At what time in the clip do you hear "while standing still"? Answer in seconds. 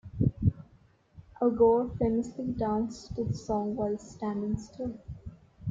3.75-4.97